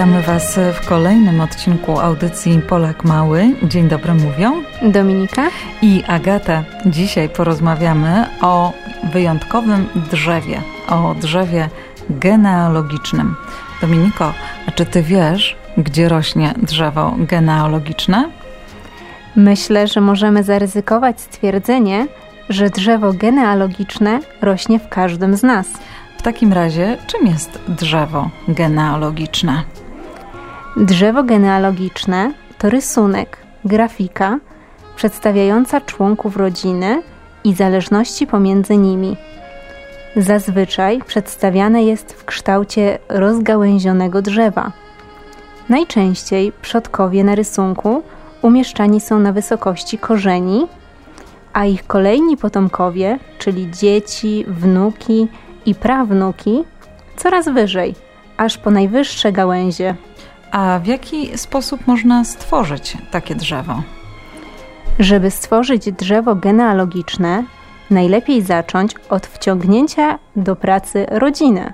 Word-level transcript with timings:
Witamy 0.00 0.22
Was 0.22 0.58
w 0.72 0.88
kolejnym 0.88 1.40
odcinku 1.40 2.00
audycji 2.00 2.60
Polak 2.68 3.04
Mały. 3.04 3.54
Dzień 3.62 3.88
dobry 3.88 4.14
mówią 4.14 4.62
Dominika 4.82 5.48
i 5.82 6.02
Agata. 6.06 6.64
Dzisiaj 6.86 7.28
porozmawiamy 7.28 8.26
o 8.42 8.72
wyjątkowym 9.12 9.88
drzewie, 10.10 10.62
o 10.88 11.14
drzewie 11.14 11.68
genealogicznym. 12.10 13.36
Dominiko, 13.80 14.32
a 14.66 14.70
czy 14.70 14.86
Ty 14.86 15.02
wiesz, 15.02 15.56
gdzie 15.78 16.08
rośnie 16.08 16.54
drzewo 16.62 17.14
genealogiczne? 17.18 18.30
Myślę, 19.36 19.86
że 19.86 20.00
możemy 20.00 20.42
zaryzykować 20.42 21.20
stwierdzenie, 21.20 22.06
że 22.48 22.70
drzewo 22.70 23.12
genealogiczne 23.12 24.20
rośnie 24.42 24.78
w 24.78 24.88
każdym 24.88 25.36
z 25.36 25.42
nas. 25.42 25.66
W 26.18 26.22
takim 26.22 26.52
razie, 26.52 26.96
czym 27.06 27.26
jest 27.26 27.58
drzewo 27.68 28.30
genealogiczne? 28.48 29.62
Drzewo 30.76 31.22
genealogiczne 31.22 32.32
to 32.58 32.70
rysunek, 32.70 33.36
grafika 33.64 34.38
przedstawiająca 34.96 35.80
członków 35.80 36.36
rodziny 36.36 37.02
i 37.44 37.54
zależności 37.54 38.26
pomiędzy 38.26 38.76
nimi. 38.76 39.16
Zazwyczaj 40.16 41.00
przedstawiane 41.06 41.82
jest 41.82 42.12
w 42.12 42.24
kształcie 42.24 42.98
rozgałęzionego 43.08 44.22
drzewa. 44.22 44.72
Najczęściej 45.68 46.52
przodkowie 46.62 47.24
na 47.24 47.34
rysunku 47.34 48.02
umieszczani 48.42 49.00
są 49.00 49.18
na 49.18 49.32
wysokości 49.32 49.98
korzeni, 49.98 50.66
a 51.52 51.64
ich 51.64 51.86
kolejni 51.86 52.36
potomkowie, 52.36 53.18
czyli 53.38 53.70
dzieci, 53.70 54.44
wnuki 54.48 55.28
i 55.66 55.74
prawnuki, 55.74 56.64
coraz 57.16 57.48
wyżej, 57.48 57.94
aż 58.36 58.58
po 58.58 58.70
najwyższe 58.70 59.32
gałęzie. 59.32 59.94
A 60.50 60.78
w 60.78 60.86
jaki 60.86 61.38
sposób 61.38 61.86
można 61.86 62.24
stworzyć 62.24 62.98
takie 63.10 63.34
drzewo? 63.34 63.82
Żeby 64.98 65.30
stworzyć 65.30 65.92
drzewo 65.92 66.34
genealogiczne, 66.34 67.44
najlepiej 67.90 68.42
zacząć 68.42 68.94
od 69.10 69.26
wciągnięcia 69.26 70.18
do 70.36 70.56
pracy 70.56 71.06
rodziny. 71.10 71.72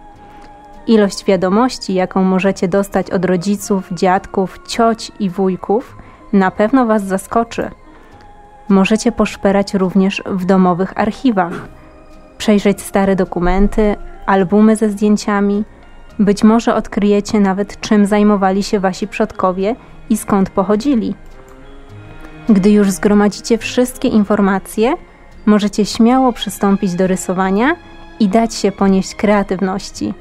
Ilość 0.87 1.25
wiadomości, 1.25 1.95
jaką 1.95 2.23
możecie 2.23 2.69
dostać 2.69 3.11
od 3.11 3.25
rodziców, 3.25 3.89
dziadków, 3.93 4.59
cioć 4.69 5.13
i 5.21 5.31
wujków, 5.31 5.97
na 6.33 6.51
pewno 6.51 6.87
Was 6.87 7.05
zaskoczy. 7.05 7.71
Możecie 8.69 9.13
poszperać 9.13 9.75
również 9.75 10.23
w 10.27 10.45
domowych 10.45 10.99
archiwach, 10.99 11.69
przejrzeć 12.39 12.83
stare 12.83 13.17
dokumenty, 13.17 13.97
albumy 14.27 14.77
ze 14.77 14.91
zdjęciami. 14.91 15.65
Być 16.19 16.45
może 16.45 16.75
odkryjecie 16.75 17.41
nawet, 17.41 17.81
czym 17.81 18.07
zajmowali 18.07 18.63
się 18.63 18.81
Wasi 18.81 19.09
przodkowie 19.09 19.77
i 20.11 20.17
skąd 20.17 20.51
pochodzili. 20.51 21.15
Gdy 22.49 22.71
już 22.71 22.91
zgromadzicie 22.91 23.59
wszystkie 23.59 24.09
informacje, 24.09 24.95
możecie 25.47 25.85
śmiało 25.85 26.33
przystąpić 26.33 26.95
do 26.95 27.07
rysowania 27.07 27.77
i 28.21 28.29
dać 28.29 28.55
się 28.55 28.73
ponieść 28.73 29.15
kreatywności. 29.15 30.15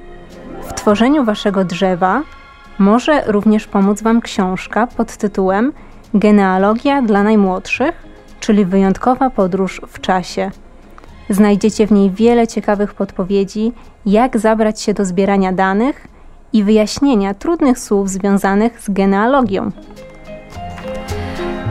W 0.62 0.74
tworzeniu 0.74 1.26
Waszego 1.26 1.66
drzewa 1.66 2.22
może 2.80 3.24
również 3.28 3.68
pomóc 3.68 4.02
Wam 4.02 4.22
książka 4.22 4.88
pod 4.88 5.18
tytułem 5.18 5.74
Genealogia 6.14 7.02
dla 7.02 7.24
najmłodszych, 7.24 8.06
czyli 8.40 8.66
wyjątkowa 8.66 9.30
podróż 9.30 9.82
w 9.88 10.02
czasie. 10.02 10.52
Znajdziecie 11.30 11.88
w 11.88 11.92
niej 11.92 12.12
wiele 12.12 12.48
ciekawych 12.48 12.94
podpowiedzi, 12.94 13.72
jak 14.06 14.40
zabrać 14.40 14.82
się 14.82 14.94
do 14.94 15.06
zbierania 15.06 15.52
danych 15.52 16.08
i 16.54 16.64
wyjaśnienia 16.64 17.34
trudnych 17.34 17.80
słów 17.80 18.10
związanych 18.10 18.82
z 18.82 18.90
genealogią. 18.90 19.72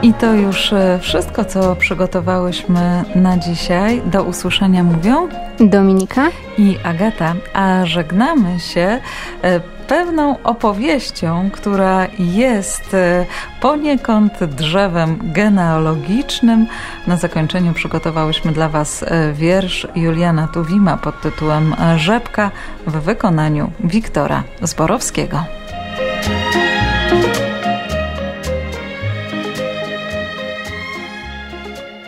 I 0.01 0.13
to 0.13 0.33
już 0.33 0.73
e, 0.73 0.99
wszystko, 1.01 1.45
co 1.45 1.75
przygotowałyśmy 1.75 3.03
na 3.15 3.37
dzisiaj. 3.37 4.01
Do 4.05 4.23
usłyszenia 4.23 4.83
mówią 4.83 5.27
Dominika 5.59 6.27
i 6.57 6.77
Agata, 6.83 7.33
a 7.53 7.85
żegnamy 7.85 8.59
się 8.59 8.99
e, 9.43 9.59
pewną 9.87 10.43
opowieścią, 10.43 11.49
która 11.53 12.07
jest 12.19 12.93
e, 12.93 13.25
poniekąd 13.61 14.43
drzewem 14.43 15.19
genealogicznym. 15.23 16.67
Na 17.07 17.17
zakończeniu 17.17 17.73
przygotowałyśmy 17.73 18.51
dla 18.51 18.69
Was 18.69 19.05
wiersz 19.33 19.87
Juliana 19.95 20.47
Tuwima 20.47 20.97
pod 20.97 21.21
tytułem 21.21 21.75
Rzepka 21.97 22.51
w 22.87 22.91
wykonaniu 22.91 23.71
Wiktora 23.79 24.43
Zborowskiego. 24.61 25.43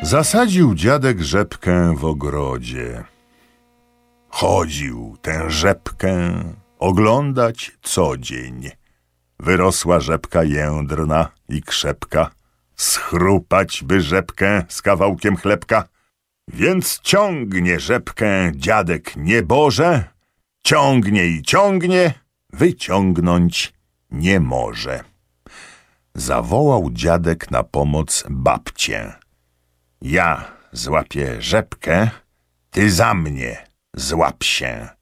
Zasadził 0.02 0.76
dziadek 0.76 1.22
rzepkę 1.22 1.96
w 1.98 2.06
ogrodzie. 2.06 3.04
Chodził 4.30 5.18
tę 5.22 5.52
rzepkę 5.52 6.44
oglądać 6.80 7.72
co 7.82 8.18
dzień. 8.18 8.70
Wyrosła 9.40 10.00
rzepka 10.00 10.44
jędrna 10.44 11.32
i 11.50 11.62
krzepka. 11.62 12.32
Schrupać 12.76 13.84
by 13.84 14.02
rzepkę 14.02 14.66
z 14.70 14.82
kawałkiem 14.82 15.38
chlebka. 15.38 15.88
Więc 16.48 17.00
ciągnie 17.00 17.80
rzepkę 17.80 18.52
dziadek 18.56 19.16
nieboże, 19.16 20.04
ciągnie 20.64 21.26
i 21.26 21.42
ciągnie, 21.42 22.14
wyciągnąć 22.54 23.74
nie 24.12 24.40
może. 24.40 25.04
Zawołał 26.16 26.90
dziadek 26.92 27.52
na 27.52 27.64
pomoc 27.64 28.24
babcię. 28.30 29.14
Ja 30.02 30.52
złapię 30.72 31.42
rzepkę, 31.42 32.10
ty 32.72 32.92
za 32.92 33.14
mnie 33.14 33.68
złap 33.96 34.44
się. 34.44 34.97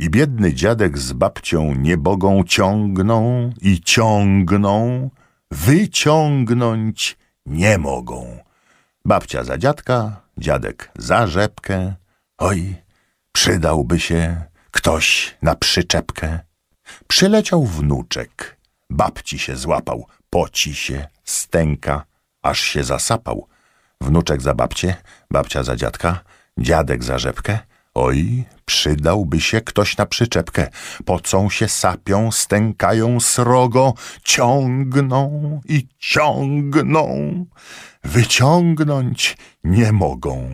I 0.00 0.10
biedny 0.10 0.54
dziadek 0.54 0.98
z 0.98 1.12
babcią 1.12 1.74
niebogą 1.74 2.44
ciągną 2.44 3.50
i 3.60 3.80
ciągną, 3.80 5.10
wyciągnąć 5.50 7.18
nie 7.46 7.78
mogą. 7.78 8.38
Babcia 9.04 9.44
za 9.44 9.58
dziadka, 9.58 10.20
dziadek 10.38 10.90
za 10.98 11.26
rzepkę. 11.26 11.94
Oj, 12.38 12.74
przydałby 13.32 14.00
się 14.00 14.42
ktoś 14.70 15.36
na 15.42 15.54
przyczepkę. 15.54 16.38
Przyleciał 17.06 17.64
wnuczek, 17.64 18.56
babci 18.90 19.38
się 19.38 19.56
złapał, 19.56 20.06
poci 20.30 20.74
się, 20.74 21.06
stęka, 21.24 22.04
aż 22.42 22.60
się 22.60 22.84
zasapał. 22.84 23.46
Wnuczek 24.00 24.42
za 24.42 24.54
babcię, 24.54 24.96
babcia 25.30 25.62
za 25.62 25.76
dziadka, 25.76 26.20
dziadek 26.58 27.04
za 27.04 27.18
rzepkę. 27.18 27.58
Oj, 27.94 28.44
przydałby 28.70 29.40
się 29.40 29.60
ktoś 29.60 29.96
na 29.96 30.06
przyczepkę. 30.06 30.68
Pocą 31.04 31.50
się, 31.50 31.68
sapią, 31.68 32.32
stękają 32.32 33.20
srogo, 33.20 33.94
ciągną 34.24 35.60
i 35.68 35.86
ciągną. 35.98 37.04
Wyciągnąć 38.04 39.36
nie 39.64 39.92
mogą. 39.92 40.50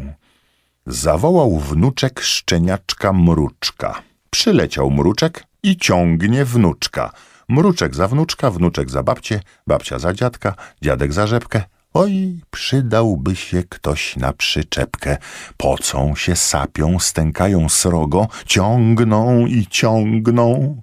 Zawołał 0.87 1.59
wnuczek 1.59 2.21
szczeniaczka 2.21 3.13
mruczka. 3.13 4.03
Przyleciał 4.31 4.91
mruczek 4.91 5.45
i 5.63 5.77
ciągnie 5.77 6.45
wnuczka. 6.45 7.13
Mruczek 7.49 7.95
za 7.95 8.09
wnuczka, 8.09 8.51
wnuczek 8.51 8.91
za 8.91 9.03
babcię, 9.03 9.41
babcia 9.67 9.99
za 9.99 10.13
dziadka, 10.13 10.55
dziadek 10.83 11.13
za 11.13 11.27
rzepkę. 11.27 11.63
Oj, 11.99 12.41
przydałby 12.51 13.37
się 13.37 13.63
ktoś 13.69 14.17
na 14.17 14.33
przyczepkę. 14.33 15.17
Pocą 15.57 16.15
się, 16.15 16.37
sapią, 16.37 16.99
stękają 16.99 17.69
srogo, 17.69 18.29
ciągną 18.47 19.47
i 19.47 19.67
ciągną. 19.67 20.77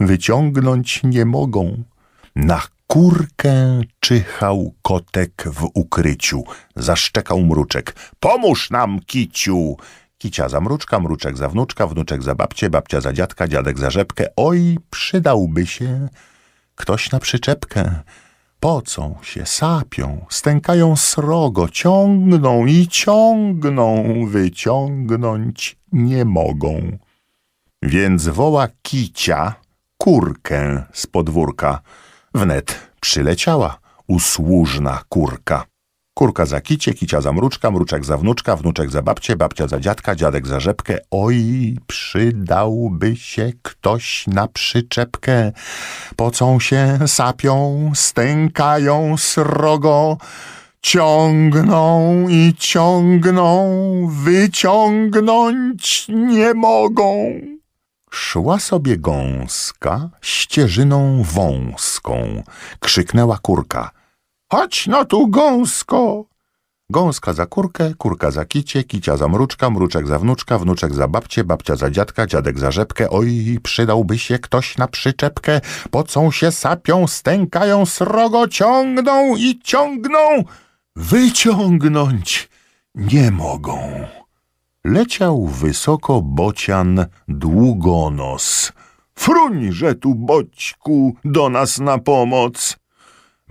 Wyciągnąć 0.00 1.00
nie 1.04 1.24
mogą. 1.24 1.84
Na 2.36 2.62
kurkę 2.86 3.80
czyhał 4.00 4.74
kotek 4.82 5.44
w 5.46 5.70
ukryciu. 5.74 6.44
Zaszczekał 6.76 7.40
mruczek. 7.40 7.94
Pomóż 8.20 8.70
nam, 8.70 9.00
kiciu! 9.06 9.76
Kicia 10.18 10.48
za 10.48 10.60
mruczka, 10.60 11.00
mruczek 11.00 11.36
za 11.36 11.48
wnuczka, 11.48 11.86
wnuczek 11.86 12.22
za 12.22 12.34
babcię, 12.34 12.70
babcia 12.70 13.00
za 13.00 13.12
dziadka, 13.12 13.48
dziadek 13.48 13.78
za 13.78 13.90
rzepkę. 13.90 14.26
Oj, 14.36 14.78
przydałby 14.90 15.66
się 15.66 16.08
ktoś 16.74 17.10
na 17.10 17.18
przyczepkę. 17.18 18.02
Pocą 18.60 19.16
się, 19.22 19.46
sapią, 19.46 20.26
stękają 20.30 20.96
srogo, 20.96 21.68
ciągną 21.68 22.66
i 22.66 22.88
ciągną, 22.88 24.04
wyciągnąć 24.26 25.76
nie 25.92 26.24
mogą. 26.24 26.98
Więc 27.82 28.28
woła 28.28 28.68
kicia 28.82 29.54
kurkę 29.98 30.82
z 30.92 31.06
podwórka. 31.06 31.80
Wnet 32.34 32.90
przyleciała 33.00 33.78
usłużna 34.06 35.02
kurka. 35.08 35.69
Kurka 36.20 36.46
za 36.46 36.60
kicie, 36.60 36.94
kicia 36.94 37.20
za 37.20 37.32
mruczka, 37.32 37.70
mruczek 37.70 38.04
za 38.04 38.16
wnuczka, 38.16 38.56
wnuczek 38.56 38.90
za 38.90 39.02
babcię, 39.02 39.36
babcia 39.36 39.68
za 39.68 39.80
dziadka, 39.80 40.16
dziadek 40.16 40.46
za 40.46 40.60
rzepkę. 40.60 40.98
Oj, 41.10 41.76
przydałby 41.86 43.16
się 43.16 43.52
ktoś 43.62 44.26
na 44.26 44.48
przyczepkę. 44.48 45.52
Pocą 46.16 46.60
się, 46.60 46.98
sapią, 47.06 47.90
stękają 47.94 49.16
srogo. 49.16 50.16
Ciągną 50.82 52.26
i 52.28 52.54
ciągną, 52.58 53.70
wyciągnąć 54.24 56.06
nie 56.08 56.54
mogą. 56.54 57.32
Szła 58.10 58.58
sobie 58.58 58.96
gąska 58.98 60.10
ścieżyną 60.22 61.22
wąską. 61.22 62.42
Krzyknęła 62.80 63.38
kurka. 63.38 63.99
Chodź 64.52 64.86
no 64.86 65.04
tu, 65.04 65.28
gąsko! 65.28 66.24
Gąska 66.90 67.32
za 67.32 67.46
kurkę, 67.46 67.94
kurka 67.94 68.30
za 68.30 68.44
kicie, 68.44 68.84
kicia 68.84 69.16
za 69.16 69.28
mruczka, 69.28 69.70
mruczek 69.70 70.06
za 70.06 70.18
wnuczka, 70.18 70.58
wnuczek 70.58 70.94
za 70.94 71.08
babcię, 71.08 71.44
babcia 71.44 71.76
za 71.76 71.90
dziadka, 71.90 72.26
dziadek 72.26 72.58
za 72.58 72.70
rzepkę. 72.70 73.10
Oj, 73.10 73.58
przydałby 73.62 74.18
się 74.18 74.38
ktoś 74.38 74.78
na 74.78 74.88
przyczepkę. 74.88 75.60
Pocą 75.90 76.30
się, 76.30 76.52
sapią, 76.52 77.06
stękają, 77.06 77.86
srogo 77.86 78.48
ciągną 78.48 79.36
i 79.36 79.60
ciągną. 79.64 80.44
Wyciągnąć 80.96 82.48
nie 82.94 83.30
mogą. 83.30 83.78
Leciał 84.84 85.46
wysoko 85.46 86.22
bocian 86.22 87.06
długonos. 87.28 88.72
Fruńże 89.14 89.94
tu, 89.94 90.14
boćku, 90.14 91.16
do 91.24 91.48
nas 91.48 91.78
na 91.78 91.98
pomoc. 91.98 92.79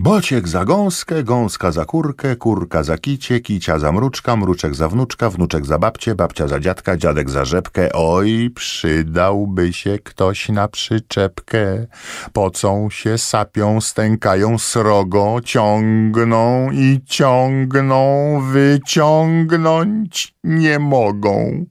Bociek 0.02 0.48
za 0.48 0.64
gąskę, 0.64 1.24
gąska 1.24 1.72
za 1.72 1.84
kurkę, 1.84 2.36
kurka 2.36 2.82
za 2.82 2.98
kicie, 2.98 3.40
kicia 3.40 3.78
za 3.78 3.92
mruczka, 3.92 4.36
mruczek 4.36 4.74
za 4.74 4.88
wnuczka, 4.88 5.30
wnuczek 5.30 5.66
za 5.66 5.78
babcię, 5.78 6.14
babcia 6.14 6.48
za 6.48 6.60
dziadka, 6.60 6.96
dziadek 6.96 7.30
za 7.30 7.44
rzepkę. 7.44 7.92
Oj, 7.92 8.50
przydałby 8.54 9.72
się 9.72 9.98
ktoś 9.98 10.48
na 10.48 10.68
przyczepkę. 10.68 11.86
Pocą 12.32 12.90
się, 12.90 13.18
sapią, 13.18 13.80
stękają 13.80 14.58
srogo, 14.58 15.36
ciągną 15.44 16.70
i 16.70 17.00
ciągną, 17.06 18.04
wyciągnąć 18.52 20.34
nie 20.44 20.78
mogą. 20.78 21.64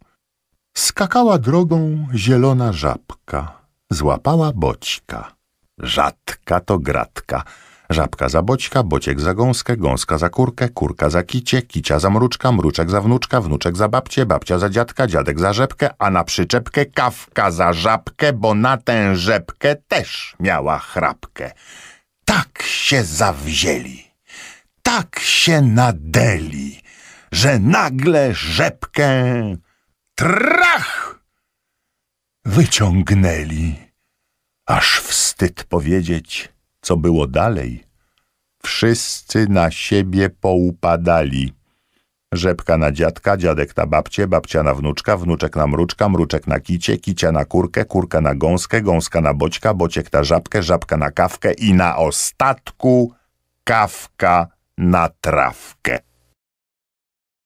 Skakała 0.78 1.38
drogą 1.38 2.08
zielona 2.16 2.74
żabka, 2.74 3.62
złapała 3.90 4.52
boćka. 4.56 5.32
Rzadka 5.80 6.60
to 6.60 6.80
gratka. 6.80 7.44
Żabka 7.89 8.30
za 8.30 8.41
boćka, 8.41 8.83
bociek 8.83 9.21
za 9.21 9.33
gąskę, 9.33 9.77
gąska 9.77 10.18
za 10.18 10.30
kurkę, 10.30 10.69
kurka 10.69 11.09
za 11.09 11.24
kicie, 11.24 11.62
kicia 11.62 12.00
za 12.00 12.09
mruczka, 12.09 12.51
mruczek 12.51 12.89
za 12.89 13.01
wnuczka, 13.01 13.41
wnuczek 13.41 13.77
za 13.77 13.88
babcię, 13.88 14.25
babcia 14.25 14.59
za 14.59 14.69
dziadka, 14.69 15.07
dziadek 15.07 15.39
za 15.39 15.53
rzepkę, 15.53 15.89
a 16.00 16.09
na 16.09 16.24
przyczepkę 16.24 16.86
kawka 16.86 17.51
za 17.51 17.74
żabkę, 17.74 18.33
bo 18.33 18.56
na 18.56 18.77
tę 18.77 19.15
rzepkę 19.15 19.75
też 19.75 20.36
miała 20.39 20.80
chrapkę. 20.80 21.51
Tak 22.25 22.63
się 22.63 23.03
zawzięli, 23.03 24.03
tak 24.81 25.19
się 25.19 25.62
nadeli, 25.62 26.81
że 27.31 27.59
nagle 27.59 28.33
rzepkę 28.33 29.09
trach 30.15 31.19
wyciągnęli. 32.45 33.75
Aż 34.65 35.00
wstyd 35.00 35.63
powiedzieć, 35.63 36.50
co 36.81 36.98
było 36.98 37.28
dalej. 37.28 37.84
Wszyscy 38.64 39.48
na 39.50 39.72
siebie 39.72 40.30
poupadali. 40.30 41.54
Rzepka 42.34 42.78
na 42.78 42.92
dziadka, 42.92 43.38
dziadek 43.38 43.78
na 43.78 43.86
babcię, 43.86 44.28
babcia 44.28 44.64
na 44.64 44.74
wnuczka, 44.74 45.18
wnuczek 45.18 45.56
na 45.56 45.68
mruczka, 45.68 46.10
mruczek 46.10 46.48
na 46.48 46.60
kicie, 46.60 46.98
kicia 46.98 47.31
na 47.31 47.46
kurkę, 47.46 47.86
kurka 47.86 48.22
na 48.22 48.36
gąskę, 48.36 48.81
gąska 48.81 49.22
na 49.22 49.34
boćka, 49.34 49.74
bociek 49.74 50.14
na 50.14 50.24
żabkę, 50.24 50.64
żabka 50.64 50.98
na 50.98 51.12
kawkę 51.12 51.54
i 51.54 51.74
na 51.74 51.98
ostatku 51.98 53.14
kawka 53.64 54.48
na 54.78 55.10
trawkę. 55.22 56.09